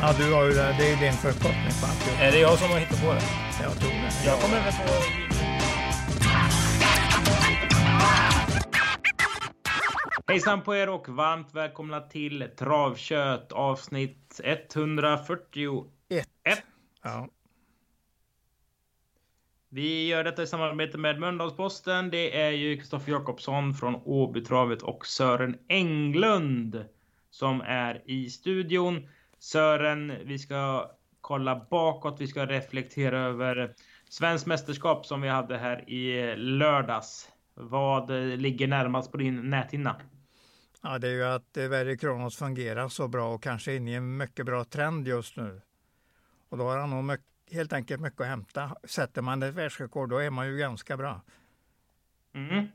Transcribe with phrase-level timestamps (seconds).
[0.00, 0.74] Ja, du har ju det.
[0.78, 2.20] Det är din förkortning på alltihop.
[2.20, 3.22] Är det jag som har hittat på det?
[3.62, 4.26] Jag tror det.
[4.26, 5.28] Jag kommer väl på...
[10.26, 15.86] Hejsan på er och varmt välkomna till Travkött avsnitt 141.
[16.44, 16.62] Ett.
[17.02, 17.28] Ja.
[19.68, 22.10] Vi gör detta i samarbete med Mölndalsposten.
[22.10, 26.84] Det är ju Kristoffer Jakobsson från Åbytravet och Sören Englund
[27.30, 29.08] som är i studion.
[29.38, 32.20] Sören, vi ska kolla bakåt.
[32.20, 33.74] Vi ska reflektera över
[34.08, 37.28] svensk mästerskap som vi hade här i lördags.
[37.54, 39.96] Vad ligger närmast på din näthinna?
[40.82, 43.94] Ja, det är ju att eh, Verry Kronos fungerar så bra och kanske inne i
[43.94, 45.60] en mycket bra trend just nu.
[46.48, 48.76] Och då har han nog mycket, helt enkelt mycket att hämta.
[48.84, 51.20] Sätter man ett världsrekord då är man ju ganska bra.
[52.34, 52.66] Mm.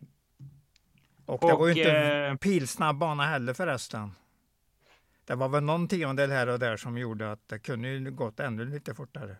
[1.26, 4.12] Och det var ju Och, inte eh, pilsnabb bana heller förresten.
[5.26, 8.40] Det var väl någon tiondel här och där som gjorde att det kunde ju gått
[8.40, 9.36] ännu lite fortare.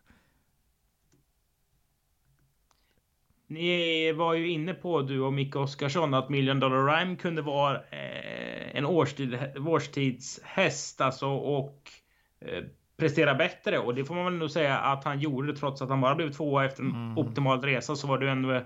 [3.48, 7.76] Ni var ju inne på, du och Micke Oskarsson, att Million Dollar Rhyme kunde vara
[7.76, 11.92] eh, en årstid, årstidshäst alltså, och
[12.40, 12.64] eh,
[12.98, 13.80] prestera bättre.
[13.80, 16.32] Och det får man väl nog säga att han gjorde trots att han bara blev
[16.32, 17.18] tvåa efter en Mm.
[17.18, 18.62] optimal resa så var det ändå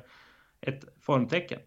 [0.61, 1.59] ett formtecken.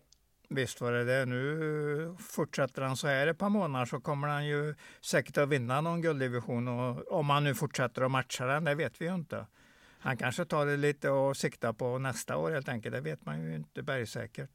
[0.53, 1.27] Visst var det det.
[1.27, 5.81] Nu fortsätter han så här ett par månader så kommer han ju säkert att vinna
[5.81, 6.69] någon gulddivision.
[6.69, 9.47] Och om han nu fortsätter att matcha den, det vet vi ju inte.
[9.99, 12.95] Han kanske tar det lite och siktar på nästa år helt enkelt.
[12.95, 14.51] Det vet man ju inte bergsäkert.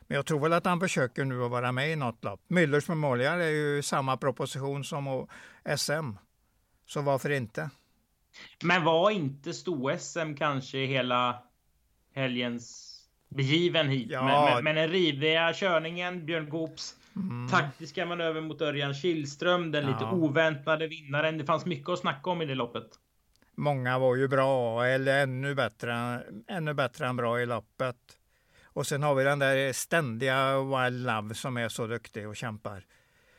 [0.00, 2.40] Men jag tror väl att han försöker nu att vara med i något lopp.
[2.48, 5.28] Müllers Memorial är ju samma proposition som
[5.76, 6.10] SM.
[6.86, 7.70] Så varför inte?
[8.64, 11.42] Men var inte sto-SM kanske hela
[12.14, 12.93] helgens
[13.28, 14.10] begivenhet?
[14.10, 14.24] Ja.
[14.24, 17.48] Men, men, men den riviga körningen, Björn Goops Mm.
[17.48, 20.12] taktiska manöver mot Örjan Kihlström, den lite Ja.
[20.12, 21.38] oväntade vinnaren.
[21.38, 22.86] Det fanns mycket att snacka om i det loppet.
[23.56, 27.96] Många var ju bra, eller ännu bättre, ännu bättre än bra i loppet.
[28.64, 32.84] Och sen har vi den där ständiga Wild Love som är så duktig och kämpar.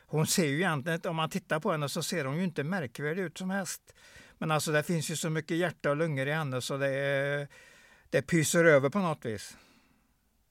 [0.06, 3.22] Hon ser ju egentligen, om man tittar på henne så ser hon ju inte märkvärdig
[3.24, 3.82] ut som häst.
[4.38, 7.48] Men alltså det finns ju så mycket hjärta och lungor i henne så det,
[8.10, 9.58] det pyser över på något vis.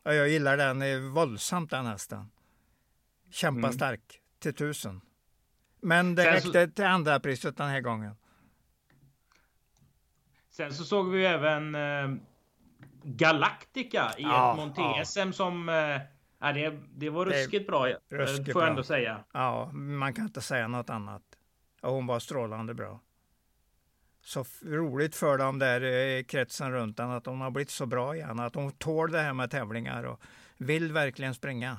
[0.04, 2.30] Och jag gillar den eh, våldsamt den hästen.
[3.30, 3.72] Kämpa Mm.
[3.72, 5.00] stark till tusen.
[5.80, 8.16] Men det räckte till andra priset den här gången.
[10.50, 12.16] Sen så såg vi även eh,
[13.02, 15.68] Galactica i Ja, ett Monté-SM som...
[15.68, 15.74] Eh,
[16.38, 18.70] ja, det, det var Det- ruskigt bra, eh, ruskigt får jag bra.
[18.70, 19.24] ändå säga.
[19.32, 21.22] Ja, man kan inte säga något annat.
[21.82, 23.00] Och hon var strålande bra.
[24.24, 28.16] Så roligt för dem där i kretsen runt henne att hon har blivit så bra
[28.16, 28.40] igen.
[28.40, 30.20] Att hon tål det här med tävlingar och
[30.56, 31.78] vill verkligen springa.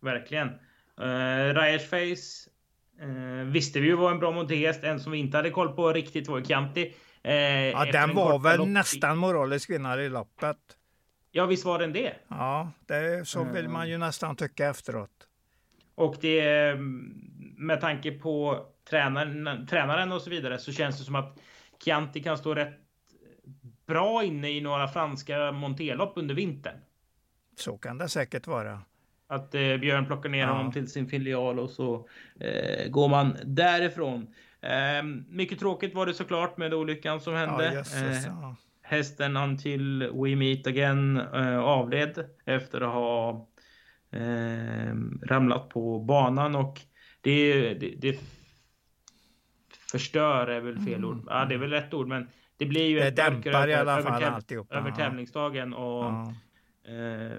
[0.00, 0.48] Verkligen.
[1.00, 2.50] Uh, Ryers Face
[3.04, 4.84] eh, visste vi ju var en bra Monté-häst.
[4.84, 6.94] En som vi inte hade koll på riktigt var Chianti.
[7.22, 10.56] Eh, Ja, den en var väl lopp- nästan moralisk vinnare i loppet.
[11.30, 12.12] Ja, visst var den det.
[12.28, 13.72] Ja, det, så vill Mm.
[13.72, 15.28] man ju nästan tycka efteråt.
[15.94, 16.76] Och det eh,
[17.56, 21.38] med tanke på tränaren, tränaren och så vidare så känns det som att
[21.84, 22.78] Chianti kan stå rätt
[23.86, 26.76] bra inne i några franska monterlopp under vintern.
[27.58, 28.82] Så kan det säkert vara.
[29.26, 30.46] Att eh, Björn plockar ner Ja.
[30.52, 32.08] honom till sin filial och så
[32.40, 34.34] eh, går man därifrån.
[34.60, 37.64] Eh, mycket tråkigt var det såklart med olyckan som hände.
[37.66, 38.56] Ja, jösses, eh, ja.
[38.82, 43.48] hästen Until We Meet Again eh, avled efter att ha
[44.10, 46.80] eh, ramlat på banan och
[47.20, 48.20] det, det, det
[49.92, 51.24] förstör är väl fel ord.
[51.26, 54.02] Ja, det är väl rätt ord, men det blir ju Det ett dämpar i alla
[54.02, 54.74] fall alltihopa.
[54.74, 56.34] över tävlingsdagen och Ja.
[56.84, 57.38] eh,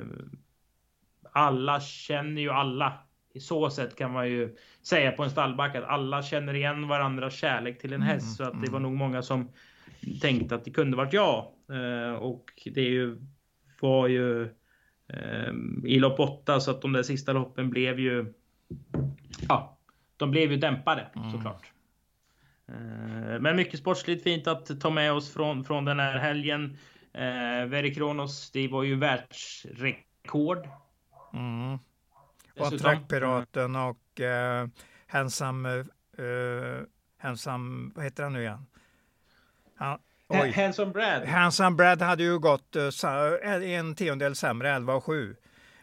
[1.31, 2.93] alla känner ju alla.
[3.33, 7.33] I så sätt kan man ju säga på en stallback att alla känner igen varandras
[7.35, 8.35] kärlek till en Mm, häst.
[8.37, 9.49] Så att det var nog många som
[10.21, 11.45] tänkte att det kunde varit jag.
[11.71, 13.17] Eh, och det ju,
[13.81, 14.43] var ju
[15.07, 15.53] eh,
[15.85, 18.33] i lopp 8 så att de där sista loppen blev ju
[19.49, 19.77] Ja,
[20.17, 21.31] de blev ju dämpade Mm.
[21.31, 21.71] såklart.
[22.69, 26.77] Eh, Men mycket sportsligt fint att ta med oss från, från den här helgen.
[27.13, 30.67] Eh, Veri Kronos, det var ju världsrekord.
[31.33, 31.79] Mm.
[32.59, 32.79] Och.
[32.79, 34.67] Trackpiraten och eh,
[35.07, 35.85] Handsome, eh,
[37.95, 38.65] vad heter han nu igen?
[39.75, 40.51] Han, Oj.
[40.51, 41.23] Handsome Brad.
[41.23, 45.35] Handsome Brad hade ju gått uh, en tiondel sämre, 11 och 7.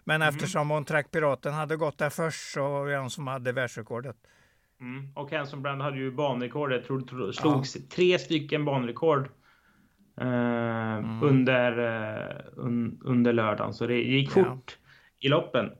[0.04, 0.34] Men mm.
[0.34, 4.16] eftersom hon Track Piraten hade gått där först så var det hon som hade världsrekordet.
[4.80, 5.12] Mm.
[5.14, 6.72] Och Hanson Brand hade ju banrekord.
[6.72, 7.82] Jag tror det slogs ja.
[7.90, 9.28] tre stycken banrekord.
[10.20, 11.22] Eh, mm.
[11.22, 13.74] under, eh, un, under lördagen.
[13.74, 15.26] Så det gick fort ja.
[15.26, 15.70] i loppen.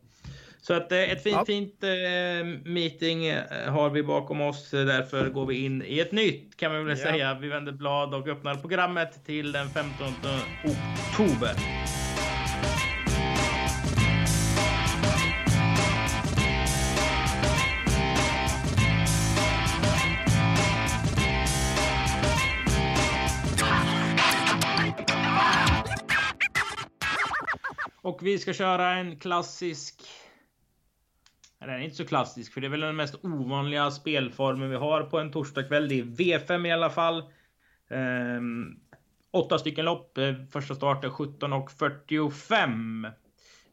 [0.63, 1.45] Så att eh, ett fint, ja.
[1.45, 4.71] fint eh, meeting eh, har vi bakom oss.
[4.71, 7.39] Därför går vi in i ett nytt kan man väl säga.
[7.41, 10.07] Vi vänder blad och öppnar programmet till den 15
[10.65, 11.80] oktober.
[28.21, 30.03] Och vi ska köra en klassisk...
[31.59, 35.03] Den är inte så klassisk, för det är väl den mest ovanliga spelformen vi har
[35.03, 35.89] på en torsdagkväll.
[35.89, 37.25] Det är V5 i alla fall.
[37.91, 38.77] Ehm,
[39.31, 40.19] åtta stycken lopp.
[40.19, 43.13] Eh, första start är 17.45.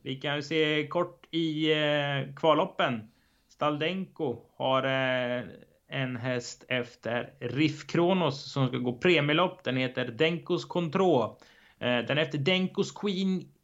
[0.01, 3.11] Vi kan ju se kort i eh, kvalloppen.
[3.49, 5.43] Staldenko har eh,
[5.87, 9.63] en häst efter Riff Kronos som ska gå premielopp.
[9.63, 11.37] Den heter Denkos Contro.
[11.79, 13.56] Eh, den är efter Denkos Queen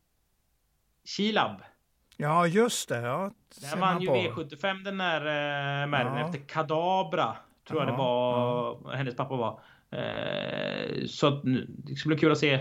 [1.06, 1.62] Kilab.
[2.18, 3.02] Ja, just det.
[3.02, 6.26] Ja, Där vann ju V75 den där eh, Merren ja.
[6.26, 7.36] efter Kadabra.
[7.68, 8.92] Tror ja, jag det var ja.
[8.92, 9.60] hennes pappa var.
[9.92, 11.30] Eh, så
[11.68, 12.54] det ska bli kul att se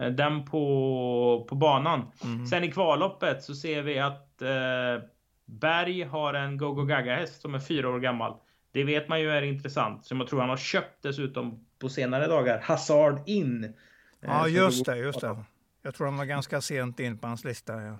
[0.00, 2.12] eh, den på, på banan.
[2.24, 2.46] Mm.
[2.46, 5.08] Sen i kvalloppet så ser vi att eh,
[5.44, 8.36] Berg har en Go-Go Gaga häst som är fyra år gammal.
[8.72, 10.06] Det vet man ju är intressant.
[10.06, 12.60] Som jag tror han har köpt dessutom på senare dagar.
[12.60, 13.74] Hazard In.
[14.20, 15.36] Ja, eh, just det, just det.
[15.84, 17.82] Jag tror de var ganska sent in på hans lista.
[17.82, 17.98] Ja.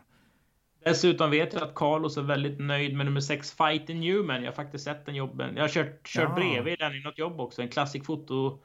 [0.84, 4.42] Dessutom vet jag att Carlos är väldigt nöjd med nummer 6 Fight in Newman.
[4.42, 5.56] Jag har faktiskt sett den jobben.
[5.56, 6.34] Jag har kört, kört ja.
[6.34, 7.62] bredvid den i något jobb också.
[7.62, 8.58] En klassisk foto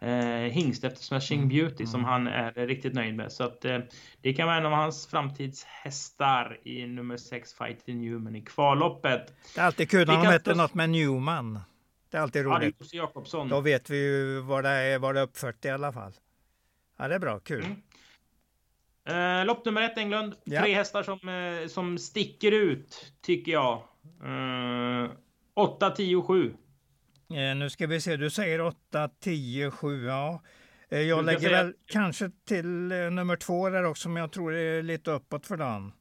[0.00, 0.10] eh,
[0.52, 1.48] hingst efter Smashing mm.
[1.48, 1.86] Beauty mm.
[1.86, 3.32] som han är riktigt nöjd med.
[3.32, 3.78] Så att eh,
[4.20, 9.34] det kan vara en av hans framtidshästar i nummer 6 Fight in Newman i kvalloppet.
[9.54, 11.60] Det är alltid kul när de heter något med Newman.
[12.10, 12.76] Det är alltid roligt.
[12.78, 13.48] Ja, är Jakobsson.
[13.48, 16.12] Då vet vi ju vad det är, vad det är uppfört i alla fall.
[16.96, 17.38] Ja, det är bra.
[17.38, 17.64] Kul.
[17.64, 17.82] Mm.
[19.08, 20.34] Uh, lopp nummer ett, Englund.
[20.44, 20.62] Ja.
[20.62, 23.82] Tre hästar som, uh, som sticker ut, tycker jag.
[24.24, 25.10] Uh,
[25.54, 26.54] 8, 10, 7.
[27.28, 30.04] nu ska vi se, du säger 8, 10, 7.
[30.04, 30.42] Ja.
[30.92, 31.62] Uh, jag lägger säga...
[31.62, 35.56] väl kanske till nummer två där också, men jag tror det är lite uppåt för
[35.56, 35.92] den.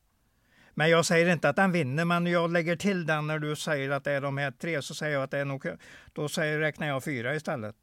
[0.73, 3.89] Men jag säger inte att den vinner, men jag lägger till den när du säger
[3.89, 5.65] att det är de här tre, så säger jag att det är nog,
[6.13, 7.75] då säger, räknar jag fyra istället.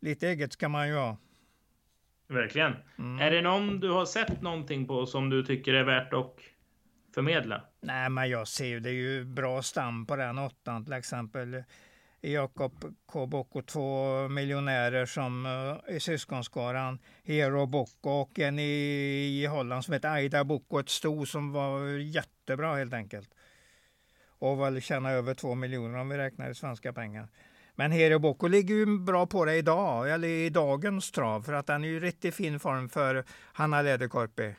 [0.00, 1.16] Lite eget ska man ju ha.
[2.28, 2.76] Verkligen.
[2.98, 3.18] Mm.
[3.18, 6.36] Är det någon du har sett någonting på som du tycker är värt att
[7.14, 7.64] förmedla?
[7.80, 11.62] Nej, men jag ser ju det är ju bra stam på den åttan till exempel.
[12.20, 13.26] Jakob K.
[13.26, 16.98] Bocco, två miljonärer som uh, i syskonskaran.
[17.24, 21.88] Hero Bocco och en i, i Holland som heter Aida Bocco, ett sto som var
[21.98, 23.30] jättebra helt enkelt.
[24.28, 27.28] Och väl tjäna över två miljoner om vi räknar i svenska pengar.
[27.78, 31.66] Men Hero Boko ligger ju bra på det idag, eller i dagens trav, för att
[31.66, 34.54] den är ju riktigt fin form för Hanna Läderkorpi.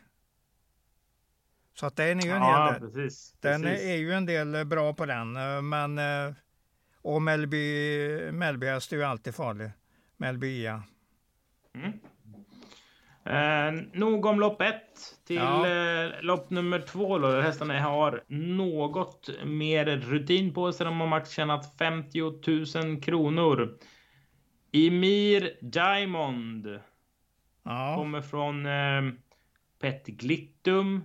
[1.73, 3.87] Så att den är ju en ja, del, precis, den precis.
[3.87, 5.33] är ju en del bra på den,
[5.69, 6.33] men eh,
[7.01, 9.71] och Melby, Melby är ju alltid farlig.
[10.17, 10.83] Melby ja.
[11.75, 11.91] Mm.
[13.23, 15.15] Eh, nog om lopp ett.
[15.27, 15.67] Till ja.
[15.67, 20.85] eh, lopp nummer två då, där hästarna har något mer rutin på sig.
[20.85, 22.19] De har maxtjänat 50
[22.83, 23.77] 000 kronor.
[24.71, 26.79] Emir Diamond.
[27.63, 27.95] Ja.
[27.95, 29.13] Kommer från eh,
[29.81, 31.03] Pet Glittum.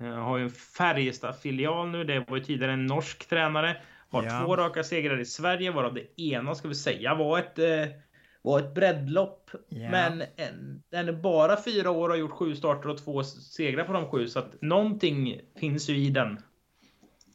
[0.00, 2.04] Eh, har ju en Färjestad-filial nu.
[2.04, 3.76] Det var ju tidigare en norsk tränare.
[4.10, 4.40] Har ja.
[4.44, 7.96] två raka segrar i Sverige, varav det ena ska vi säga var ett eh,
[8.42, 9.50] var ett breddlopp.
[9.70, 9.90] Yeah.
[9.90, 13.84] Men en, den är bara fyra år och har gjort sju starter och två segrar
[13.84, 14.28] på de sju.
[14.28, 16.38] Så att någonting finns ju i den.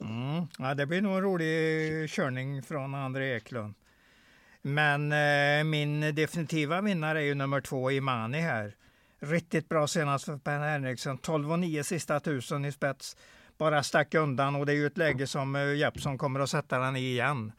[0.01, 0.47] Mm.
[0.59, 3.73] Ja, det blir nog en rolig körning från André Eklund.
[4.61, 8.75] Men eh, min definitiva vinnare är ju nummer två, Imani här.
[9.19, 11.17] Riktigt bra senast för Per Henriksson.
[11.17, 13.17] 12 och 9 sista tusen i spets.
[13.57, 16.79] Bara stack undan och det är ju ett läge som eh, Jeppsson kommer att sätta
[16.79, 17.51] den i igen.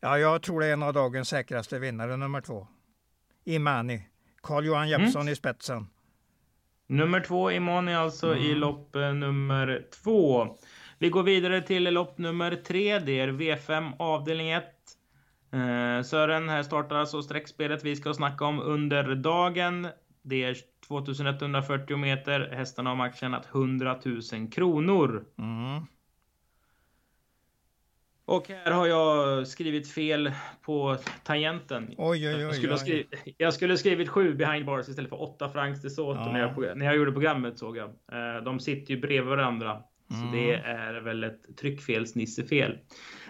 [0.00, 2.66] Ja, jag tror det är en av dagens säkraste vinnare, nummer två.
[3.48, 4.02] Imani.
[4.42, 5.32] Carl-Johan Jeppsson mm.
[5.32, 5.86] i spetsen.
[6.86, 8.44] Nummer två Imani alltså mm.
[8.44, 10.56] i lopp eh, nummer två.
[10.98, 12.98] Vi går vidare till lopp nummer tre.
[12.98, 14.64] Det är V5 avdelning 1.
[15.52, 19.88] Eh, Sören, här startar alltså streckspelet vi ska snacka om under dagen.
[20.22, 20.56] Det är
[20.88, 22.40] 2140 meter.
[22.40, 25.24] Hästarna har maxtjänat 100 000 kronor.
[25.38, 25.86] Mm.
[28.28, 30.32] Och här har jag skrivit fel
[30.62, 31.94] på tangenten.
[31.98, 35.22] Oj, oj, oj, jag, skulle ha skrivit, jag skulle skrivit sju behind bars istället för
[35.22, 36.32] åtta francs de Soto ja.
[36.32, 37.88] när, jag, när jag gjorde programmet såg jag.
[37.88, 39.70] Eh, de sitter ju bredvid varandra.
[39.70, 39.82] Mm.
[40.22, 42.78] Så det är väl ett tryckfelsnissefel.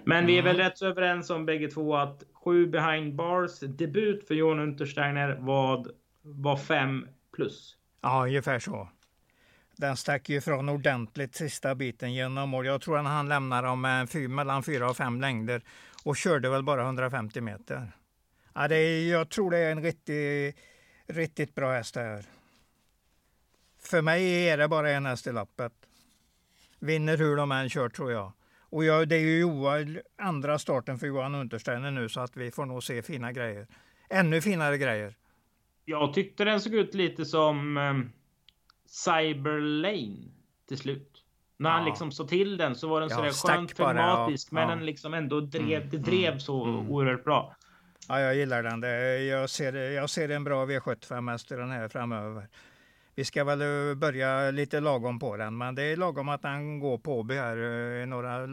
[0.04, 0.26] Men mm.
[0.26, 4.34] vi är väl rätt så överens om bägge två att sju behind bars debut för
[4.34, 5.86] Johan Untersteiner var,
[6.22, 7.76] var fem plus.
[8.02, 8.88] Ja, ungefär så.
[9.78, 12.66] Den stack ju ifrån ordentligt sista biten genom mål.
[12.66, 15.62] Jag tror att han lämnade dem eh, med mellan fyra och fem längder
[16.04, 17.92] och körde väl bara 150 meter.
[18.54, 20.56] Ja, det är, jag tror det är en riktigt,
[21.06, 22.24] riktigt bra häst det här.
[23.82, 25.72] För mig är det bara en häst i lappet.
[26.78, 28.32] Vinner hur de än kör tror jag.
[28.60, 32.50] Och jag, det är ju Johan, andra starten för Johan Untersteiner nu så att vi
[32.50, 33.66] får nog se fina grejer.
[34.10, 35.14] Ännu finare grejer.
[35.84, 38.10] Jag tyckte den såg ut lite som ehm,
[38.88, 40.16] um Cyber Lane
[40.68, 41.24] till slut.
[41.56, 41.76] När ja.
[41.76, 43.78] han liksom såg till den så var den ja, sådär skönt.
[43.78, 44.30] Ja.
[44.50, 45.90] Men den liksom ändå drev, mm.
[45.90, 46.40] det drev mm.
[46.40, 46.90] så mm.
[46.90, 47.56] oerhört bra.
[48.08, 48.80] Ja, jag gillar den.
[48.80, 52.48] Det, jag, ser, jag ser en bra V75 häst den här framöver.
[53.14, 56.80] Vi ska väl eh, börja lite lagom på den, men det är lagom att den
[56.80, 57.56] går på Åby här.
[58.00, 58.48] Eh, några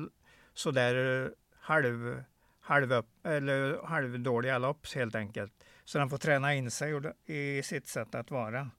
[0.53, 2.23] sådär eh, halv,
[2.61, 5.53] halv upp, eller halvdåliga lopp helt enkelt.
[5.83, 8.69] Så den får träna in sig i sitt sätt att vara.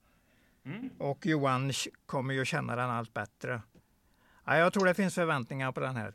[0.66, 0.90] Mm.
[0.98, 1.72] Och Johan
[2.06, 3.62] kommer ju känna den allt bättre.
[4.44, 6.14] Ja, jag tror det finns förväntningar på den här.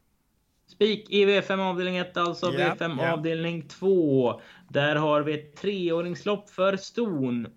[0.68, 3.14] Spik i V5 avdelning 1, alltså ja, V5 ja.
[3.14, 4.42] avdelning 2.
[4.70, 7.48] Där har vi ett treåringslopp för ston.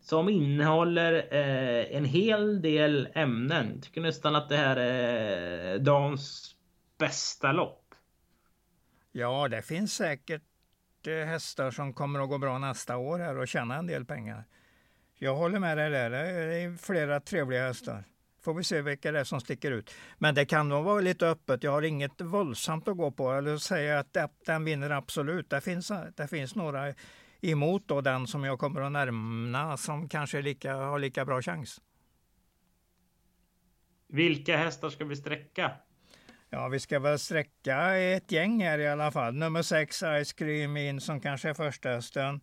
[0.00, 3.80] Som innehåller eh, en hel del ämnen.
[3.80, 6.56] Tycker nästan att det här är dagens
[6.98, 7.94] bästa lopp.
[9.12, 10.42] Ja, det finns säkert
[11.06, 14.44] eh, hästar som kommer att gå bra nästa år här och tjäna en del pengar.
[15.18, 16.10] Jag håller med dig där.
[16.10, 18.04] Det är flera trevliga hästar.
[18.42, 19.94] Får vi se vilka det är som sticker ut.
[20.18, 21.62] Men det kan nog vara lite öppet.
[21.62, 24.16] Jag har inget våldsamt att gå på eller säga att
[24.46, 25.50] den vinner absolut.
[25.50, 26.94] Det finns, det finns några
[27.40, 31.80] emot då den som jag kommer att närma som kanske lika, har lika bra chans.
[34.08, 35.70] Vilka hästar ska vi sträcka?
[36.50, 39.34] Ja, vi ska väl sträcka ett gäng här i alla fall.
[39.34, 42.40] Nummer 6 Ice Cream In som kanske är första hästen.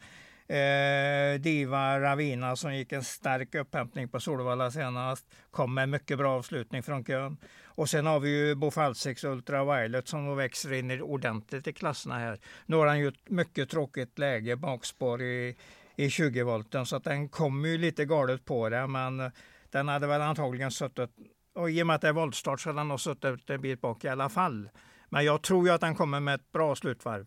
[0.52, 5.26] Eh, Diva Ravina som gick en stark upphämtning på Solvalla senast.
[5.52, 7.38] Kom med mycket bra avslutning från kön.
[7.66, 12.20] Och sen har vi ju Bofalsix Ultra Violet som då växer in ordentligt i klasserna
[12.20, 12.40] här.
[12.66, 15.58] Nu har han ju ett mycket tråkigt läge bakspår i,
[15.96, 19.32] i 20 volten så att den kommer ju lite galet på det men
[19.70, 21.10] den hade väl antagligen suttit
[21.56, 23.82] och i och med att det är voltstart så hade den nog suttit en bit
[23.82, 24.70] bak i alla fall.
[25.10, 27.26] Men jag tror ju att den kommer med ett bra slutvarv.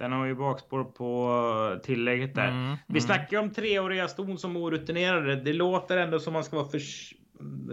[0.00, 2.48] Den har ju bakspår på tillägget där.
[2.48, 3.00] Mm, Vi mm.
[3.00, 5.36] snackar om treåriga ston som orutinerade.
[5.36, 6.80] Det låter ändå som man ska vara för,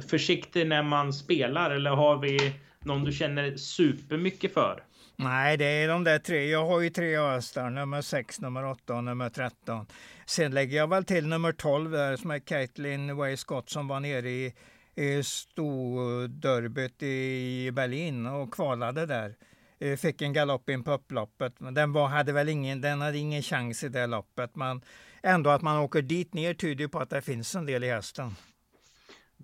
[0.01, 1.71] försiktig när man spelar.
[1.71, 4.83] Eller har vi någon du känner supermycket för?
[5.15, 6.49] Nej, det är de där tre.
[6.49, 9.85] Jag har ju tre hästar, nummer 6, nummer 8 och nummer 13.
[10.25, 13.99] Sen lägger jag väl till nummer 12 där som är Caitlin Way Scott som var
[13.99, 14.53] nere i,
[14.95, 19.35] i Storderbyt i Berlin och kvalade där.
[19.79, 21.59] Eh, fick en galopp in på upploppet.
[21.59, 24.55] Men den var, hade väl ingen, den hade ingen chans i det loppet.
[24.55, 24.81] Men
[25.23, 28.35] ändå att man åker dit ner tyder på att det finns en del i hästen.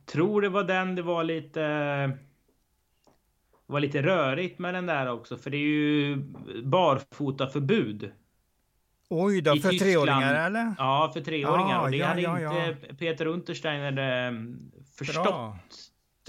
[0.06, 2.18] Tror det var den det var lite
[3.66, 6.16] var lite rörigt med den där också, för det är ju
[6.64, 8.12] barfota förbud.
[9.10, 10.76] Oj då, för treåringar eller?
[10.78, 11.80] Ja, för treåringar.
[11.80, 14.34] Ah, och det ja, hade ja, inte Peter Untersteiner eh,
[14.98, 15.24] förstått.
[15.24, 15.60] Bra.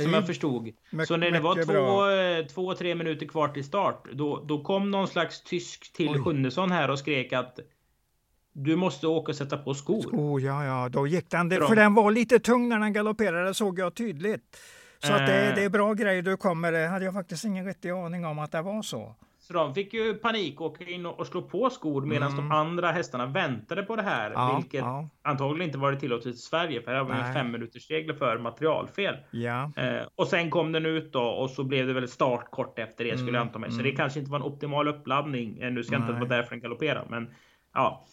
[0.02, 0.70] Som jag förstod.
[1.08, 4.90] så när det var två, eh, två, tre minuter kvar till start, då, då kom
[4.90, 7.58] någon slags tysk till Sjunnesson här och skrek att
[8.52, 10.02] du måste åka och sätta på skor.
[10.02, 11.50] Skor, ja, ja, då gick den.
[11.50, 14.56] För, för den var lite tung när den galopperade, såg jag tydligt.
[14.98, 16.72] Så att det, det, är bra grejer du kommer.
[16.72, 19.14] Det hade jag faktiskt ingen riktig aning om att det var så.
[19.46, 22.48] Så de fick ju panik och åka in och slå på skor medan mm.
[22.48, 24.30] de andra hästarna väntade på det här.
[24.30, 25.08] Ja, vilket ja.
[25.22, 29.16] antagligen inte varit tillåtet i Sverige för här var en fem minuters regler för materialfel.
[29.30, 29.72] Ja.
[29.76, 33.04] Eh, och sen kom den ut då och så blev det väl start kort efter
[33.04, 33.34] det skulle mm.
[33.34, 33.70] jag anta mig.
[33.70, 33.96] Så det mm.
[33.96, 35.58] kanske inte var en optimal uppladdning.
[35.58, 36.08] Eh, nu ska Nej.
[36.08, 37.34] inte vara därför den galopperar men
[37.74, 38.06] ja,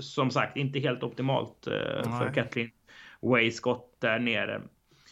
[0.00, 2.70] som sagt inte helt optimalt eh, för Kathleen
[3.22, 4.60] Way Scott där nere.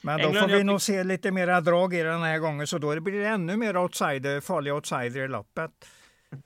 [0.02, 2.78] Men då England, får vi nog se lite mera drag i den här gången, så
[2.78, 5.70] då blir det ännu mer outsider, farliga outsider i loppet.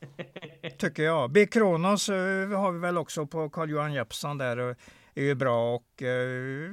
[0.78, 1.32] Tycker jag.
[1.32, 1.46] B.
[1.46, 4.76] Kronos uh, har vi väl också på Carl-Johan Jeppsson där,
[5.14, 6.70] är ju bra och uh,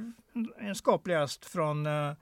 [0.58, 2.12] en skaplig häst från, uh,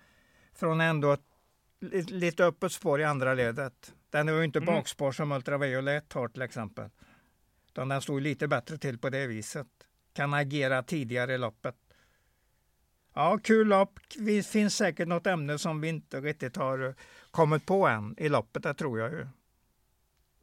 [0.55, 3.93] från ändå ett lite öppet spår i andra ledet.
[4.11, 4.75] Den är ju inte mm.
[4.75, 6.91] bakspår som Ultraviolet har till exempel.
[7.69, 9.67] Utan den står lite bättre till på det viset.
[10.13, 11.75] Kan agera tidigare i loppet.
[13.19, 14.01] Ja, kul lopp.
[14.17, 16.95] Det finns säkert något ämne som vi inte riktigt har
[17.31, 19.27] kommit på än i loppet, det tror jag ju.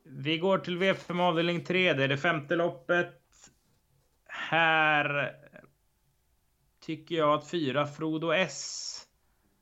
[0.03, 1.93] Vi går till V5 avdelning 3.
[1.93, 3.21] Det är det femte loppet.
[4.27, 5.31] Här
[6.81, 9.01] tycker jag att fyra Frodo S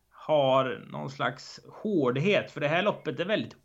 [0.09, 2.51] har någon slags hårdhet.
[2.51, 3.55] För det här loppet är väldigt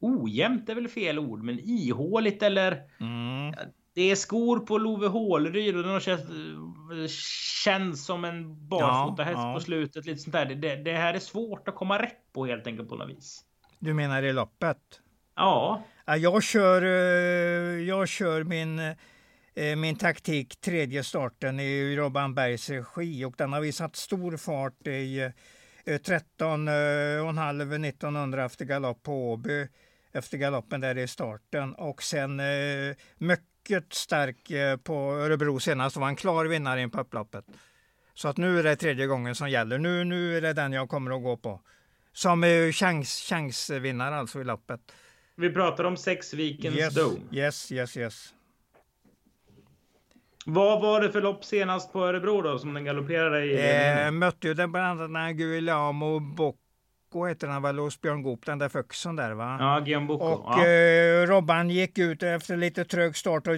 [0.00, 3.54] ojämnt är väl fel ord, men ihåligt eller mm.
[3.94, 6.22] Det är skor på Love Håleryd och den känns,
[7.64, 9.54] känns som en barfotahäst ja, ja.
[9.54, 10.06] på slutet.
[10.06, 10.46] Lite sånt där.
[10.46, 13.44] Det, det, här är svårt att komma rätt på helt enkelt på något vis.
[13.78, 14.78] Du menar i loppet?
[15.36, 15.82] Ja.
[16.06, 16.88] Jag kör, eh,
[17.82, 23.60] jag kör min, eh, min taktik tredje starten i Robban Bergs regi och den har
[23.60, 25.30] visat stor fart i
[25.84, 29.68] 13,5 eh, 1900 efter galopp på Åby
[30.12, 32.40] efter galoppen där i starten och sen
[33.18, 33.53] mycket
[33.90, 34.50] stark
[34.84, 37.44] på Örebro senast var en klar vinnare in på upploppet.
[38.14, 39.78] Så att nu är det tredje gången som gäller.
[39.78, 41.60] Nu, nu är det den jag kommer att gå på.
[42.12, 44.80] Som chans, chansvinnare alltså i loppet.
[45.36, 47.20] Vi pratar om Sexvikens yes, Dome.
[47.32, 48.34] Yes, yes, yes.
[50.46, 54.04] Vad var det för lopp senast på Örebro då som den galopperade i?
[54.04, 56.20] Eh, mötte ju den bland annat Guillermo
[57.14, 59.56] Bocco heter han väl hos Björn Goop, den där föxen där va?
[59.60, 60.24] Ja, Guillaume Bocco.
[60.24, 60.66] Och ja.
[60.66, 63.54] eh, Robban gick ut efter lite trög start och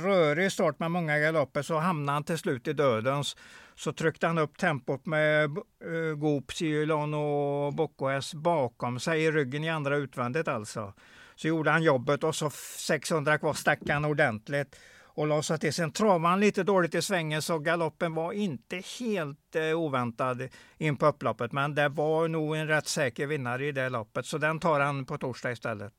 [0.00, 3.36] rörig start med många galopper så hamnade han till slut i dödens.
[3.74, 9.30] Så tryckte han upp tempot med eh, Goop, Cylon och Bocco S bakom sig i
[9.30, 10.92] ryggen i andra utvändigt alltså.
[11.36, 14.76] Så gjorde han jobbet och så 600 kvar stack han ordentligt
[15.20, 15.72] och la sig till.
[15.72, 20.48] Sen travade han lite dåligt i svängen så galoppen var inte helt eh, oväntad
[20.78, 21.52] in på upploppet.
[21.52, 25.04] Men det var nog en rätt säker vinnare i det loppet så den tar han
[25.04, 25.92] på torsdag istället.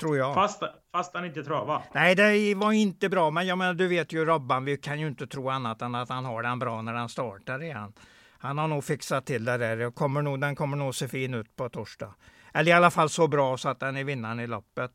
[0.00, 0.34] Tror jag.
[0.34, 1.82] Fast, fast han inte trava?
[1.94, 3.30] Nej, det var inte bra.
[3.30, 6.08] Men jag menar, du vet ju Robban, vi kan ju inte tro annat än att
[6.08, 7.92] han har den bra när han startar igen.
[8.38, 9.90] Han har nog fixat till det där.
[9.90, 12.14] Kommer nog, den kommer nog se fin ut på torsdag.
[12.54, 14.90] Eller i alla fall så bra så att den är vinnaren i loppet.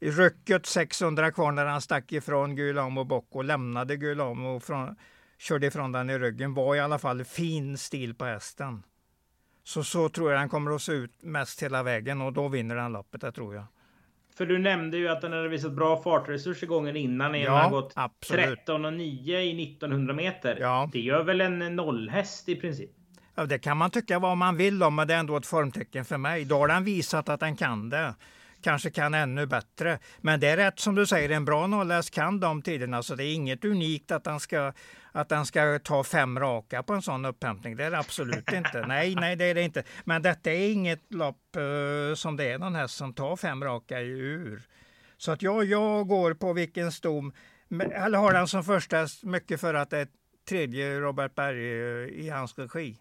[0.00, 4.96] I rycket 600 kvar när han stack ifrån Guillaume och Bocco, lämnade Guillaume och från,
[5.38, 8.82] körde ifrån den i ryggen, var i alla fall fin stil på hästen.
[9.64, 12.76] Så så tror jag den kommer att se ut mest hela vägen och då vinner
[12.76, 13.64] den loppet, det tror jag.
[14.36, 17.40] För du nämnde ju att den hade visat bra fartresurser gången innan.
[17.40, 18.44] Ja, den har gått absolut.
[18.44, 20.56] 13 och 9 i 1900 meter.
[20.60, 20.90] Ja.
[20.92, 22.90] Det gör väl en nollhäst i princip?
[23.34, 26.04] Ja, det kan man tycka vad man vill om, men det är ändå ett formtecken
[26.04, 26.44] för mig.
[26.44, 28.14] Då har den visat att den kan det.
[28.66, 29.98] Kanske kan ännu bättre.
[30.20, 33.02] Men det är rätt som du säger, en bra nollhäst kan de tiderna.
[33.02, 34.72] Så det är inget unikt att den ska,
[35.12, 37.76] att den ska ta fem raka på en sån upphämtning.
[37.76, 38.86] Det är det absolut inte.
[38.88, 39.82] Nej, nej, det är det inte.
[40.04, 44.00] Men detta är inget lopp uh, som det är någon häst som tar fem raka
[44.00, 44.62] ur.
[45.16, 47.32] Så att jag, jag går på vilken stom,
[47.92, 50.08] eller har den som första mycket för att det är
[50.48, 51.64] tredje Robert Berg
[52.08, 52.98] i hans regi.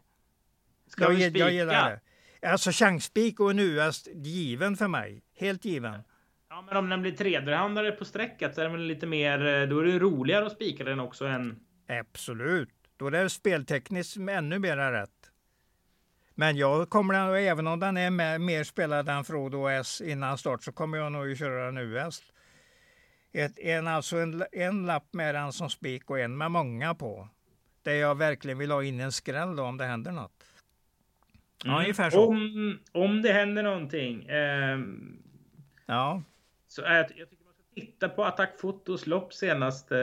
[0.88, 1.40] Ska jag, vi spika?
[1.40, 2.00] Jag gillar det.
[2.42, 5.24] Alltså chansspik och en US given för mig.
[5.38, 6.04] Helt given.
[6.50, 9.80] Ja, men om den blir tredjehandare på strecket så är den lite mer, eh, då
[9.80, 11.60] är det roligare att spika den också än...
[11.88, 12.70] Absolut.
[12.98, 15.32] Då är det speltekniskt ännu mer rätt.
[16.36, 20.64] Men jag kommer, även om den är med, mer spelad än Frodo S innan start,
[20.64, 22.24] så kommer jag nog att köra den US.
[23.32, 27.30] Ett, en, alltså en, en lapp med den som spik och en med många på.
[27.84, 30.35] Där jag verkligen vill ha in en skräll då, om det händer något.
[31.66, 31.82] Ja, mm.
[31.82, 32.28] ungefär så.
[32.28, 34.26] Om, om det händer någonting.
[34.26, 34.80] Eh,
[35.86, 36.24] ja.
[36.68, 40.00] Så är, jag tycker man ska titta på Attack Fotos lopp senaste,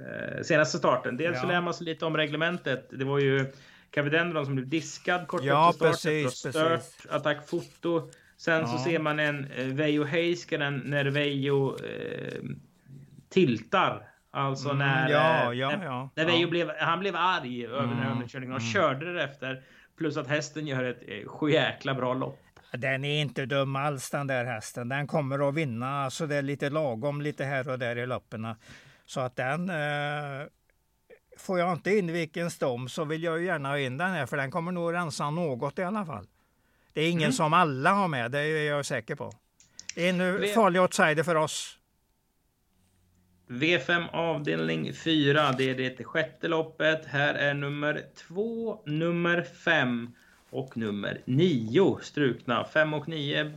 [0.00, 1.16] eh, senaste starten.
[1.16, 1.40] Dels ja.
[1.40, 2.88] så lär man sig lite om reglementet.
[2.90, 3.52] Det var ju
[3.90, 6.22] Cavidendron som blev diskad kort ja, efter starten.
[6.24, 8.10] Precis, stört Attack Foto.
[8.36, 8.66] Sen ja.
[8.66, 12.42] så ser man en eh, Veijo Heiskanen när Veijo eh,
[13.28, 17.78] tiltar Alltså mm, när, ja, ja, när, ja, när Veijo blev, han blev arg över
[17.78, 18.72] mm, den här underkörningen och mm.
[18.72, 19.62] körde därefter.
[19.96, 22.38] Plus att hästen gör ett eh, sjujäkla bra lopp.
[22.72, 24.88] Den är inte dum alls den där hästen.
[24.88, 26.04] Den kommer att vinna.
[26.04, 28.54] Alltså det är lite lagom lite här och där i loppen.
[29.06, 30.46] Så att den eh,
[31.36, 34.36] Får jag inte in vilken stom så vill jag gärna ha in den här för
[34.36, 36.26] den kommer nog rensa något i alla fall.
[36.92, 37.32] Det är ingen mm.
[37.32, 39.32] som alla har med, det är jag säker på.
[39.96, 40.18] En
[40.54, 41.75] farlig outsider för oss.
[43.48, 47.06] V5 avdelning 4, det är det sjätte loppet.
[47.06, 50.10] Här är nummer 2, nummer 5
[50.50, 52.64] och nummer 9 strukna.
[52.64, 53.52] 5 och 9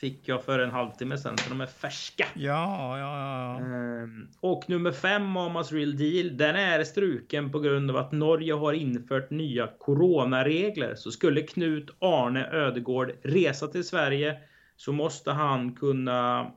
[0.00, 2.26] fick jag för en halvtimme sedan, så de är färska.
[2.34, 3.60] Ja, ja, ja.
[3.60, 8.54] Ehm, och nummer 5, Mamas Real Deal, den är struken på grund av att Norge
[8.54, 10.94] har infört nya coronaregler.
[10.94, 14.36] Så skulle Knut Arne Ödegård resa till Sverige
[14.76, 16.50] så måste han kunna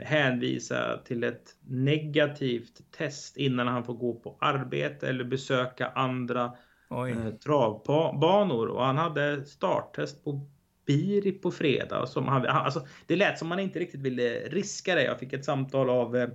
[0.00, 6.44] hänvisa till ett negativt test innan han får gå på arbete eller besöka andra
[6.90, 10.50] eh, travbanor och han hade starttest på
[10.86, 12.06] Biri på fredag.
[12.06, 15.04] Som han, alltså, det lät som man inte riktigt ville riska det.
[15.04, 16.28] Jag fick ett samtal av eh,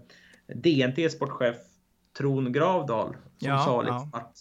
[0.48, 1.58] DNT sportchef
[2.18, 4.20] Tron Gravdal som ja, sa liksom ja.
[4.20, 4.38] att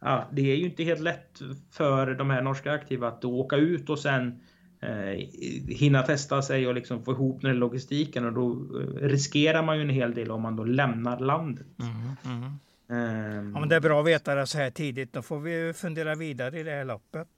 [0.00, 1.38] ja, det är ju inte helt lätt
[1.72, 4.40] för de här norska aktiva att åka ut och sen
[4.80, 5.28] eh,
[5.68, 9.82] hinna testa sig och liksom få ihop den logistiken och då eh, riskerar man ju
[9.82, 11.66] en hel del om man då lämnar landet.
[11.80, 12.58] Mm, mm.
[12.90, 15.12] Um, ja, men det är bra att veta det så här tidigt.
[15.12, 17.28] Då får vi fundera vidare i det här loppet.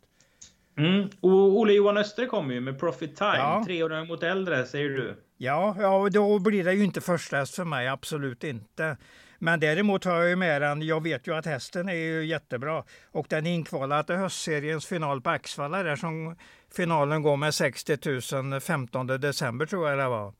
[0.76, 1.08] Mm.
[1.20, 3.62] Och Olle Johan Östre kommer ju med Profit Time, ja.
[3.66, 5.16] tre år mot äldre säger du.
[5.36, 8.96] Ja, ja, då blir det ju inte första häst för mig, absolut inte.
[9.38, 12.84] Men däremot har jag ju med den, jag vet ju att hästen är ju jättebra
[13.12, 16.36] och den är inkvalad till höstseriens final på Axvalla där som
[16.74, 17.98] finalen går med 60
[18.50, 20.32] 000 15 december tror jag det var.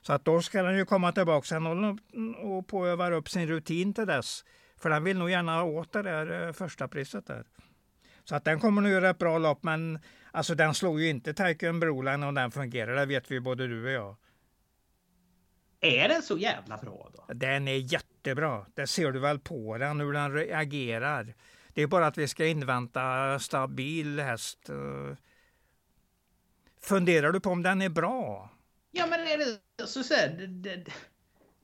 [0.00, 1.98] Så att då ska den ju komma tillbaka sen och,
[2.42, 4.44] och påövar upp sin rutin till dess.
[4.80, 7.44] För den vill nog gärna åt det där eh, första priset där.
[8.28, 9.98] Så att den kommer nog göra ett bra lopp, men
[10.30, 12.96] alltså den slår ju inte Taiken Broline om den fungerar.
[12.96, 14.16] Det vet vi både du och jag.
[15.80, 17.34] Är den så jävla bra då?
[17.34, 18.66] Den är jättebra.
[18.74, 21.34] Det ser du väl på den, hur den reagerar.
[21.68, 24.70] Det är bara att vi ska invänta stabil häst.
[26.82, 28.50] Funderar du på om den är bra?
[28.90, 30.92] Ja, men är det så, så här, det, det,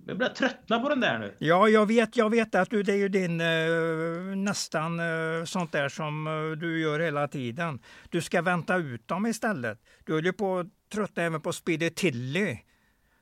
[0.07, 1.35] jag börjar tröttna på den där nu.
[1.39, 5.73] Ja, jag vet, jag vet att du, det är ju din eh, nästan eh, sånt
[5.73, 7.81] där som eh, du gör hela tiden.
[8.11, 9.79] Du ska vänta ut dem istället.
[10.05, 12.59] Du höll ju på att tröttna även på Speedy Tilly.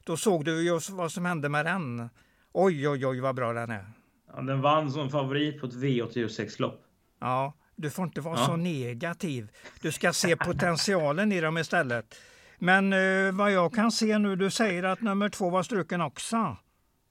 [0.05, 2.11] Då såg du ju vad som hände med den.
[2.53, 3.85] Oj, oj, oj vad bra den är.
[4.35, 6.85] Ja, den vann som favorit på ett V86-lopp.
[7.21, 8.47] Ja, du får inte vara ja.
[8.47, 9.49] så negativ.
[9.81, 12.15] Du ska se potentialen i dem istället.
[12.59, 16.57] Men eh, vad jag kan se nu, du säger att nummer två var struken också.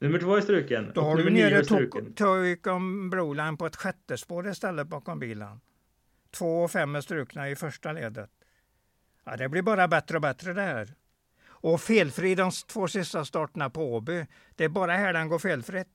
[0.01, 0.91] Nummer två är struken.
[0.95, 1.63] Då har du nere
[2.15, 5.61] Toikom Broline på ett sjätte spår istället bakom bilen.
[6.31, 8.29] Två och fem är strukna i första ledet.
[9.23, 10.93] Ja, det blir bara bättre och bättre det här.
[11.47, 14.25] Och felfri de två sista starterna på Åby.
[14.55, 15.87] Det är bara här den går felfritt.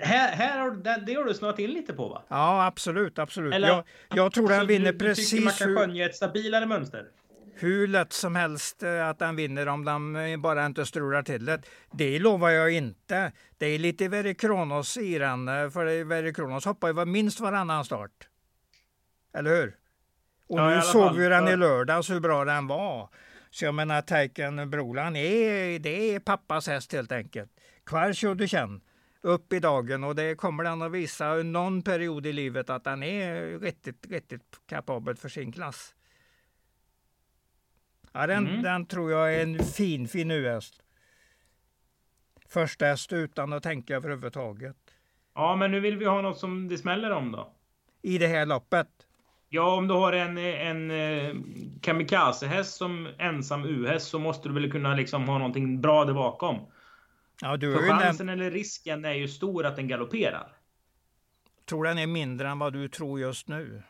[0.00, 0.70] Här, här har,
[1.06, 2.22] det har du snöat in lite på va?
[2.28, 3.54] Ja, absolut, absolut.
[3.54, 5.30] Eller, jag, jag tror den vinner du, precis...
[5.30, 7.08] Du tycker man kan skönja ett stabilare mönster?
[7.54, 11.44] Hur lätt som helst eh, att den vinner om den eh, bara inte strular till
[11.44, 11.62] det.
[11.92, 13.32] Det lovar jag inte.
[13.58, 18.28] Det är lite Verikronos i den, eh, för Verikronos hoppar ju minst varannan start.
[19.34, 19.76] Eller hur?
[20.48, 23.08] Och ja, nu såg vi den i lördags hur bra den var.
[23.50, 27.50] Så jag menar Taiken Brolan är, det är pappas häst helt enkelt.
[27.84, 28.80] Kvar du känn
[29.22, 33.02] upp i dagen och det kommer den att visa någon period i livet att den
[33.02, 35.94] är riktigt, riktigt kapabel för sin klass.
[38.12, 38.62] Ja, den, mm.
[38.62, 40.82] den tror jag är en fin, fin U-häst.
[42.48, 44.76] Första häst utan att tänka överhuvudtaget.
[45.34, 47.52] Ja, men nu vill vi ha något som det smäller om då.
[48.02, 48.88] I det här loppet?
[49.48, 51.34] Ja, om du har en, en eh,
[51.80, 56.56] kamikaze-häst som ensam U-häst så måste du väl kunna liksom ha någonting bra där bakom.
[57.40, 58.40] Ja, du För chansen den...
[58.40, 60.48] eller risken är ju stor att den galopperar.
[61.64, 63.82] Tror den är mindre än vad du tror just nu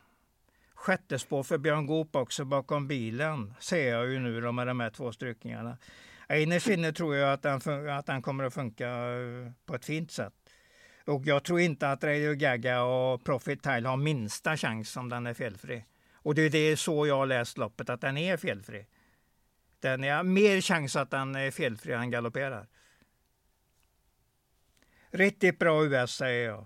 [0.83, 3.53] sjätte spår för Björn Goop också bakom bilen.
[3.59, 5.77] Ser jag ju nu med de här två strykningarna.
[6.29, 10.11] Innerst inne tror jag att den, att den kommer att funka eh, på ett fint
[10.11, 10.33] sätt.
[11.05, 15.27] Och jag tror inte att Radio Gaga och Profit Tile har minsta chans om den
[15.27, 15.85] är felfri.
[16.13, 18.85] Och det är det så jag har läst loppet, att den är felfri.
[19.79, 22.67] Den är mer chans att den är felfri än galopperar.
[25.11, 26.65] Riktigt bra US säger jag.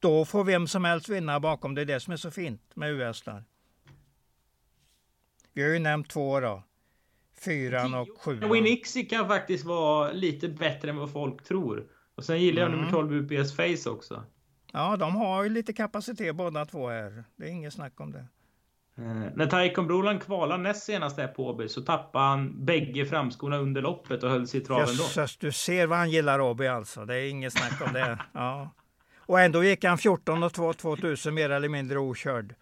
[0.00, 1.74] Då får vem som helst vinna bakom.
[1.74, 3.44] Det är det som är så fint med US-hästar.
[5.52, 6.62] Vi har ju nämnt två då.
[7.44, 8.52] Fyran och sjuan.
[8.52, 11.86] Winixie kan faktiskt vara lite bättre än vad folk tror.
[12.14, 12.80] Och sen gillar jag mm.
[12.80, 14.24] nummer 12 UPS Face också.
[14.72, 17.24] Ja, de har ju lite kapacitet båda två här.
[17.36, 18.26] Det är inget snack om det.
[18.98, 23.56] Eh, när Taikon Brolan kvalade näst senast här på Åby så tappade han bägge framskorna
[23.56, 25.26] under loppet och höll sig i traven då.
[25.40, 27.04] du ser vad han gillar Åby alltså.
[27.04, 28.18] Det är inget snack om det.
[28.32, 28.70] Ja.
[29.28, 32.54] Och ändå gick han 14 och 2 2000 mer eller mindre okörd.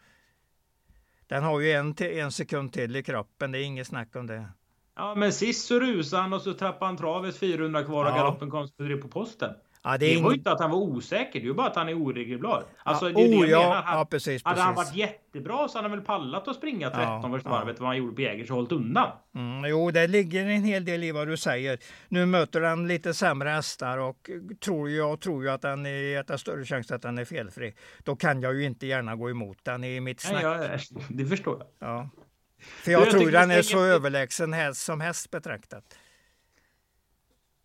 [1.26, 4.48] Den har ju en, en sekund till i kroppen, det är inget snack om det.
[4.96, 8.16] Ja, men sist så rusade han och så tappade han travet 400 kvar och ja.
[8.16, 8.68] galoppen kom
[9.02, 9.55] på posten.
[9.87, 11.88] Ja, det, det var ju inte att han var osäker, det är bara att han
[11.88, 12.64] är oregelbar.
[12.83, 15.79] Alltså, ja, det är oh, det jag ja, ja, precis, hade han varit jättebra så
[15.79, 18.51] hade han väl pallat att springa 13 ja, första varvet vad han gjorde på Jägers
[18.51, 19.11] och hållit undan.
[19.35, 21.79] Mm, jo, det ligger en hel del i vad du säger.
[22.09, 24.31] Nu möter han lite sämre hästar och
[24.64, 27.25] tror jag tror ju att han är att det är större chans att han är
[27.25, 27.75] felfri.
[28.05, 30.42] Då kan jag ju inte gärna gå emot den i mitt snack.
[30.42, 31.88] Nej, ja, det förstår jag.
[31.88, 32.11] Ja.
[32.59, 35.85] För jag, jag tror den är så överlägsen häst som häst betraktat.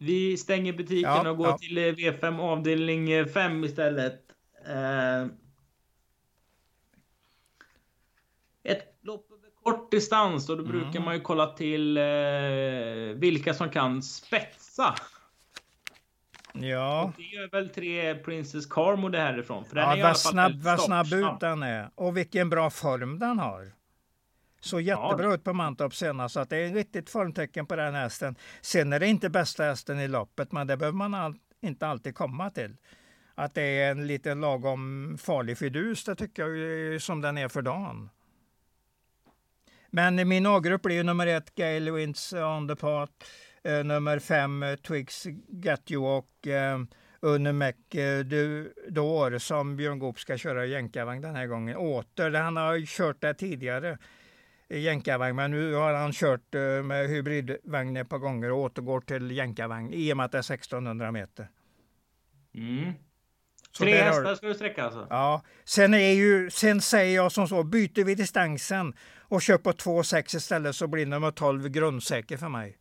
[0.04, 1.58] Vi stänger butiken ja, och går ja.
[1.58, 4.22] till eh, V5 avdelning eh, 5 istället.
[4.68, 5.22] Eh,
[8.64, 10.80] ett lopp över kort distans och då mm.
[10.80, 12.04] brukar man ju kolla till eh,
[13.16, 14.96] vilka som kan spetsa.
[16.54, 17.04] Ja.
[17.04, 19.66] Och det gör väl tre Princess Carmo det härifrån.
[19.66, 21.90] För den ja, är vad, snabb, vad snabb ut den är.
[21.96, 23.72] Och vilken bra form den har.
[24.63, 25.34] Så jättebra ja.
[25.34, 28.36] ut på Mantorp senast, så att det är ett riktigt formtecken på den hästen.
[28.62, 32.15] Sen är det inte bästa hästen i loppet, men det behöver man all, inte alltid
[32.15, 32.78] komma till.
[33.36, 37.62] Att det är en liten lagom farlig fidus, det tycker jag som den är för
[37.62, 38.10] dagen.
[39.89, 43.13] Men min A-grupp blir nummer ett, Gale Wins on the Path.
[43.63, 46.80] Eh, nummer fem, eh, Twigs Get You och eh,
[47.19, 48.26] Unnemek eh,
[48.89, 51.78] Dår som Björn Goop ska köra jänkarvagn den här gången.
[51.78, 53.97] Åter, han har kört det tidigare
[54.80, 59.32] jänkarvagn, men nu har han kört eh, med hybridvagn ett par gånger och återgår till
[59.32, 61.48] jänkarvagn i och med att det är 1600 meter.
[62.56, 62.94] Mm.
[63.78, 65.08] Tre hästar ska du sträcka alltså?
[65.10, 65.42] Ja.
[65.66, 70.36] Sen, är ju, sen säger jag som så, byter vi distansen och kör på 2,6
[70.36, 72.78] istället så blir nummer 12 grundsäker för mig.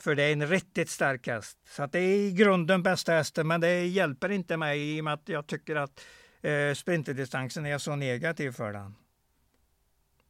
[0.00, 1.58] För det är en riktigt stark häst.
[1.68, 5.14] Så det är i grunden bästa hästen, men det hjälper inte mig i och med
[5.14, 6.04] att jag tycker att
[6.42, 8.94] eh, sprinterdistansen är så negativ för den.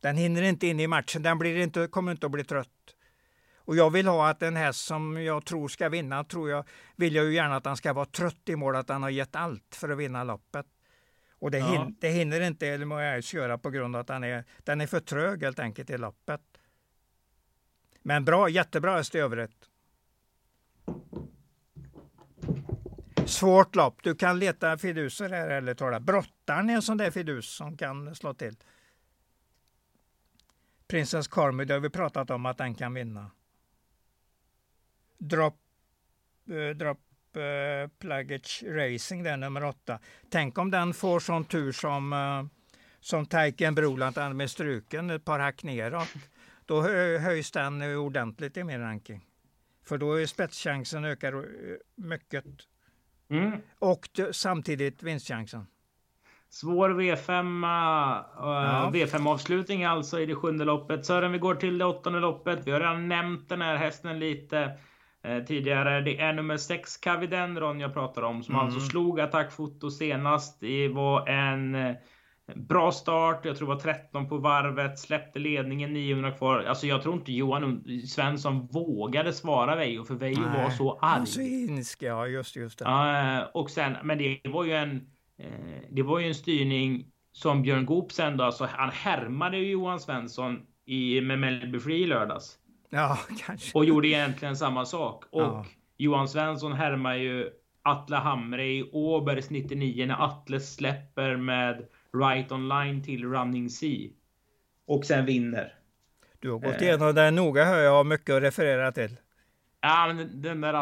[0.03, 2.69] Den hinner inte in i matchen, den blir inte, kommer inte att bli trött.
[3.57, 6.65] Och jag vill ha att en häst som jag tror ska vinna, tror jag,
[6.97, 9.37] vill jag ju gärna att han ska vara trött i mål, att han har gett
[9.37, 10.67] allt för att vinna loppet.
[11.39, 11.67] Och det, ja.
[11.67, 15.01] hin, det hinner inte Elmoyais göra på grund av att han är, den är för
[15.01, 16.41] trög helt enkelt i loppet.
[18.03, 19.69] Men bra, jättebra häst i övrigt.
[23.27, 24.03] Svårt lopp.
[24.03, 26.01] Du kan leta fiduser här eller tala.
[26.01, 28.57] Brottaren är en sån där fidus som kan slå till.
[30.93, 33.31] Princess Carmy, det har vi pratat om att den kan vinna.
[35.19, 35.57] Drop,
[36.51, 36.99] uh, drop
[37.37, 39.99] uh, Pluggage Racing, den nummer åtta.
[40.31, 42.45] Tänk om den får sån tur som, uh,
[43.01, 46.09] som Taiken Broland med struken, ett par hack neråt.
[46.67, 46.83] Då
[47.19, 49.27] höjs den ordentligt i min ranking.
[49.85, 51.47] För då är spetschansen ökar
[51.95, 52.45] mycket.
[53.29, 53.61] Mm.
[53.79, 55.67] Och samtidigt vinstchansen.
[56.53, 57.67] Svår V5,
[58.37, 58.91] ja.
[58.95, 61.07] V5-avslutning alltså i det sjunde loppet.
[61.07, 62.67] Sören, vi går till det åttonde loppet.
[62.67, 64.73] Vi har redan nämnt den här hästen lite
[65.23, 66.01] eh, tidigare.
[66.01, 68.67] Det är nummer 6, Cavidendron jag pratar om, som mm.
[68.67, 70.61] alltså slog attackfoto senast.
[70.61, 71.95] Det var en eh,
[72.55, 73.45] bra start.
[73.45, 76.65] Jag tror det var 13 på varvet, släppte ledningen 900 kvar.
[76.69, 81.27] Alltså jag tror inte Johan Svensson vågade svara Veijo, för Veijo var så arg.
[81.27, 82.85] Så insk, ja just, just det.
[82.85, 85.22] Uh, och sen, men det var ju en Eh,
[85.91, 90.01] det var ju en styrning som Björn Goop sen då, alltså han härmade ju Johan
[90.01, 92.59] Svensson i, med Mellby Free i lördags.
[92.91, 93.79] Ja, kanske.
[93.79, 95.25] Och gjorde egentligen samma sak.
[95.31, 95.67] Och ja.
[95.97, 97.51] Johan Svensson härmar ju
[97.83, 104.11] Atle Hamre i Åbergs 99 när Atle släpper med Right Online till Running Sea.
[104.87, 105.75] Och sen vinner.
[106.39, 109.17] Du har gått igenom det noga hör jag, har mycket att referera till.
[109.85, 110.75] Ja, men den där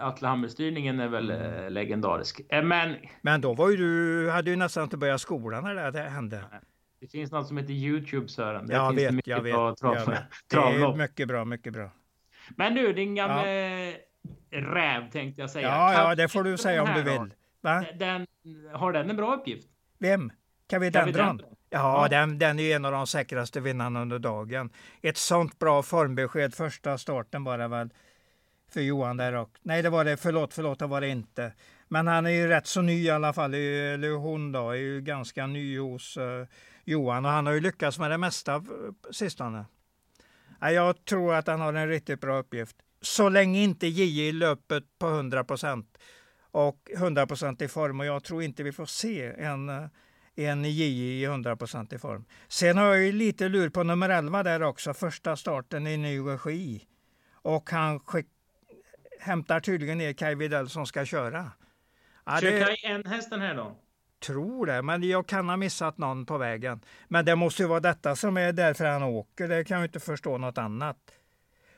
[0.00, 1.64] Atlehammer-styrningen är väl mm.
[1.64, 2.40] Eh, legendarisk.
[2.48, 2.96] Eh, men...
[3.22, 6.44] men då var ju du, hade ju nästan inte börjat skolan när det hände.
[7.00, 8.66] Det finns något som heter Youtube Sören.
[8.66, 9.54] Där jag vet, jag vet.
[9.82, 10.22] Jag vet.
[10.50, 11.90] Det är mycket bra, mycket bra.
[12.56, 13.94] Men du, din gamla ja.
[14.50, 15.68] räv tänkte jag säga.
[15.68, 17.34] Ja, ja, det får du säga om du vill.
[17.60, 17.84] Va?
[17.98, 18.26] Den,
[18.72, 19.68] har den en bra uppgift?
[19.98, 20.32] Vem?
[20.68, 21.42] Kavidendron?
[21.70, 22.08] Ja, ja.
[22.08, 24.70] Den, den är en av de säkraste vinnarna under dagen.
[25.02, 27.90] Ett sånt bra formbesked första starten bara väl
[28.70, 30.16] för Johan där och nej, det var det.
[30.16, 31.52] Förlåt, förlåt, det var det inte.
[31.88, 35.00] Men han är ju rätt så ny i alla fall, eller hon då, är ju
[35.00, 36.46] ganska ny hos uh,
[36.84, 38.64] Johan och han har ju lyckats med det mesta uh,
[39.10, 39.64] sistone.
[40.60, 42.76] Ja, jag tror att han har en riktigt bra uppgift.
[43.00, 45.98] Så länge inte JJ löper på 100 procent
[46.50, 49.86] och 100 procent i form och jag tror inte vi får se en uh,
[50.46, 52.24] en JJ i 100% form.
[52.48, 56.18] Sen har jag ju lite lur på nummer 11 där också, första starten i ny
[56.18, 56.86] regi.
[57.32, 58.26] Och han skick,
[59.20, 61.52] hämtar tydligen ner Kaj Widell som ska köra.
[62.24, 63.76] Ja, Kör Kaj en hästen här då?
[64.20, 66.80] Tror det, men jag kan ha missat någon på vägen.
[67.08, 70.00] Men det måste ju vara detta som är därför han åker, det kan jag inte
[70.00, 70.96] förstå något annat.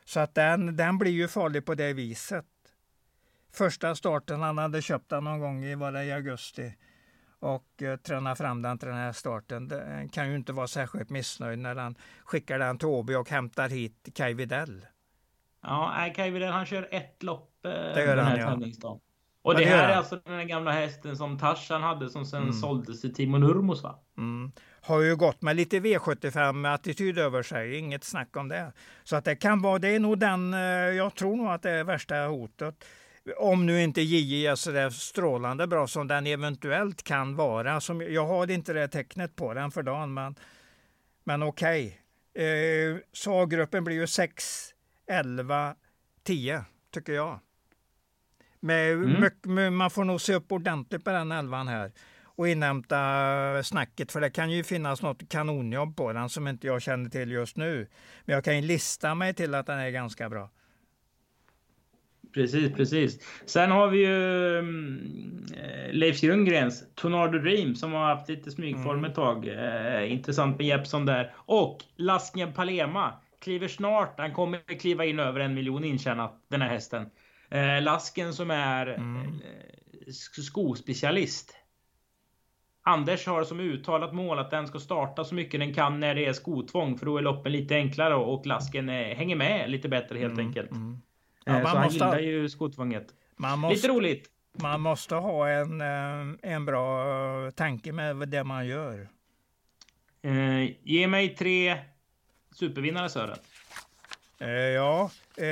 [0.05, 2.46] Så att den, den blir ju farlig på det viset.
[3.53, 6.75] Första starten, han hade köpt den någon gång i, var det i augusti
[7.40, 9.68] och eh, träna fram den till den här starten.
[9.68, 13.68] Den kan ju inte vara särskilt missnöjd när han skickar den till Åby och hämtar
[13.68, 14.87] hit Kaj Widell.
[15.62, 19.00] Ja, Kaj Widell han kör ett lopp eh, det gör den här han, ja.
[19.42, 22.53] Och det, det här är alltså den gamla hästen som Tarzan hade som sen mm.
[22.53, 23.98] såldes till Timo Nurmos va?
[24.18, 24.53] Mm.
[24.83, 28.72] Har ju gått med lite V75 attityd över sig, inget snack om det.
[29.05, 31.70] Så att det kan vara, det är nog den, eh, jag tror nog att det
[31.70, 32.85] är värsta hotet.
[33.36, 37.80] Om nu inte JJ är så där strålande bra som den eventuellt kan vara.
[37.80, 40.14] Som, jag har inte det tecknet på den för dagen.
[40.14, 40.34] Men,
[41.24, 41.86] Men okej.
[41.86, 42.00] Okay.
[42.44, 44.74] Eh, så A-gruppen blir ju 6,
[45.06, 45.74] 11,
[46.22, 47.40] 10 tycker jag.
[48.60, 49.76] Med, mm.
[49.76, 51.92] man får nog se upp ordentligt på den elvan här
[52.40, 56.82] och inhämta snacket för det kan ju finnas något kanonjobb på den som inte jag
[56.82, 57.88] känner till just nu.
[58.24, 60.50] Men jag kan ju lista mig till att den är ganska bra.
[62.32, 63.20] Precis, precis.
[63.44, 69.04] Sen har vi ju äh, Leif Ljunggrens Tornado Dream som har haft lite smygform mm.
[69.04, 69.48] ett tag.
[69.48, 71.32] Äh, intressant med Jeppson där.
[71.36, 74.14] Och Lasken Palema kliver snart.
[74.18, 77.06] Han kommer kliva in över en miljon intjänat den här hästen.
[77.50, 79.40] Äh, Lasken som är mm.
[80.42, 81.56] skospecialist.
[82.82, 86.26] Anders har som uttalat mål att den ska starta så mycket den kan när det
[86.26, 90.32] är skotvång för då är loppen lite enklare och Lasken hänger med lite bättre helt
[90.32, 90.46] mm.
[90.46, 90.70] enkelt.
[90.70, 91.00] Mm.
[91.44, 93.14] Ja, eh, så han gillar ju skotvånget.
[93.37, 94.29] Måste, Lite roligt.
[94.53, 99.09] Man måste ha en, eh, en bra tanke med det man gör.
[100.22, 101.79] Eh, ge mig tre
[102.55, 103.38] supervinnare Sören.
[104.38, 105.46] Eh, ja, eh,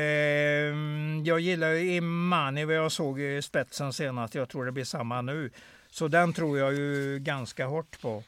[1.24, 4.34] jag gillar Imani vad jag såg i spetsen senast.
[4.34, 5.50] Jag tror det blir samma nu.
[5.90, 8.22] Så den tror jag ju ganska hårt på.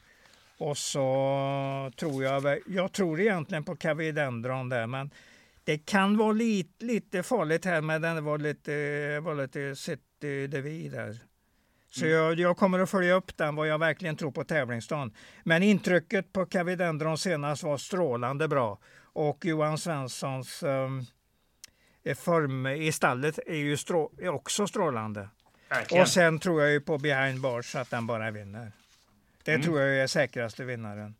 [0.57, 5.11] Och så tror jag, jag tror egentligen på Cavidendron där, men
[5.63, 10.89] det kan vara lite, lite farligt här med den var lite, var lite City Devi
[10.89, 11.19] där.
[11.89, 12.17] Så mm.
[12.17, 15.13] jag, jag, kommer att följa upp den, vad jag verkligen tror på tävlingsdagen.
[15.43, 18.79] Men intrycket på Cavidendron senast var strålande bra.
[19.13, 21.05] Och Johan Svenssons um,
[22.15, 25.29] form i stallet är ju strå, är också strålande.
[25.69, 26.01] Verkligen.
[26.01, 28.71] Och sen tror jag ju på Behind Bars att den bara vinner.
[29.43, 29.63] Det mm.
[29.63, 31.15] tror jag är säkraste vinnaren.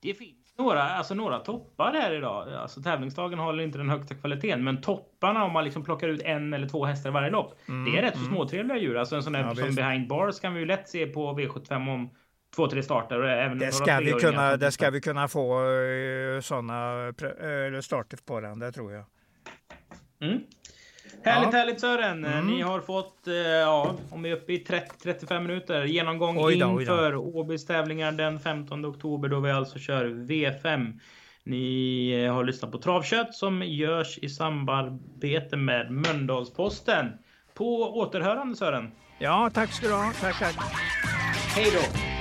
[0.00, 2.52] Det finns några, alltså några toppar här idag.
[2.52, 6.54] Alltså tävlingsdagen håller inte den högsta kvaliteten, men topparna om man liksom plockar ut en
[6.54, 7.58] eller två hästar varje lopp.
[7.68, 8.26] Mm, det är rätt mm.
[8.26, 8.96] så småtrevliga djur.
[8.96, 11.94] Alltså en sån där ja, som behind bars kan vi ju lätt se på V75
[11.94, 12.10] om
[12.56, 13.20] två, tre starter.
[13.20, 18.18] Och även det ska, vi kunna, det ska vi kunna få uh, sådana uh, starter
[18.26, 19.04] på den, det tror jag.
[20.20, 20.40] Mm.
[21.26, 21.58] Härligt, ja.
[21.58, 22.24] härligt Sören!
[22.24, 22.46] Mm.
[22.46, 26.80] Ni har fått, eh, ja, om vi är uppe i 30-35 minuter, genomgång oj då,
[26.80, 31.00] inför Åbys tävlingar den 15 oktober då vi alltså kör V5.
[31.44, 37.12] Ni eh, har lyssnat på Travkött som görs i samarbete med Mölndalsposten.
[37.54, 38.90] På återhörande Sören!
[39.18, 40.12] Ja, tack ska du ha.
[40.20, 40.54] Tack, tack.
[41.54, 42.15] Hej då!